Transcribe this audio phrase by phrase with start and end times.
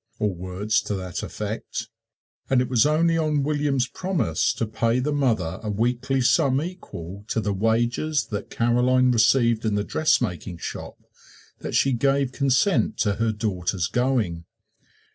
[0.17, 1.87] or words to that effect.
[2.49, 7.23] And it was only on William's promise to pay the mother a weekly sum equal
[7.27, 10.97] to the wages that Caroline received in the dressmaking shop
[11.59, 14.45] that she gave consent to her daughter's going.